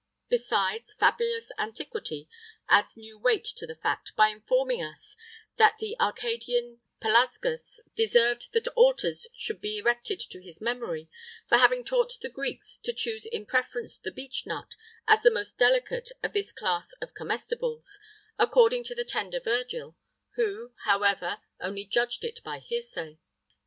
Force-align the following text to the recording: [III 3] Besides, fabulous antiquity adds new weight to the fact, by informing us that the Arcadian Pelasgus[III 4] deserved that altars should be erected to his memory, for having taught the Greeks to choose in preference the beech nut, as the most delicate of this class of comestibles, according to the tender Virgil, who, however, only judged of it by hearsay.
[III 0.31 0.37
3] 0.37 0.37
Besides, 0.39 0.93
fabulous 0.95 1.51
antiquity 1.59 2.27
adds 2.67 2.97
new 2.97 3.19
weight 3.19 3.45
to 3.45 3.67
the 3.67 3.75
fact, 3.75 4.15
by 4.15 4.29
informing 4.29 4.81
us 4.81 5.15
that 5.57 5.77
the 5.77 5.95
Arcadian 5.99 6.81
Pelasgus[III 7.03 7.83
4] 7.85 7.91
deserved 7.95 8.51
that 8.53 8.67
altars 8.69 9.27
should 9.37 9.61
be 9.61 9.77
erected 9.77 10.19
to 10.19 10.41
his 10.41 10.59
memory, 10.59 11.07
for 11.47 11.59
having 11.59 11.83
taught 11.83 12.13
the 12.19 12.29
Greeks 12.29 12.79
to 12.79 12.93
choose 12.93 13.27
in 13.27 13.45
preference 13.45 13.95
the 13.95 14.09
beech 14.09 14.47
nut, 14.47 14.73
as 15.07 15.21
the 15.21 15.29
most 15.29 15.59
delicate 15.59 16.11
of 16.23 16.33
this 16.33 16.51
class 16.51 16.93
of 16.93 17.13
comestibles, 17.13 17.99
according 18.39 18.83
to 18.85 18.95
the 18.95 19.05
tender 19.05 19.39
Virgil, 19.39 19.95
who, 20.33 20.73
however, 20.85 21.41
only 21.59 21.85
judged 21.85 22.23
of 22.23 22.29
it 22.29 22.43
by 22.43 22.57
hearsay. 22.57 23.19